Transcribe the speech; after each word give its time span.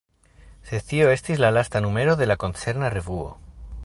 Sed 0.69 0.85
tio 0.93 1.11
estis 1.17 1.43
la 1.45 1.51
lasta 1.57 1.81
numero 1.87 2.15
de 2.23 2.39
koncerna 2.45 2.91
revuo. 2.99 3.29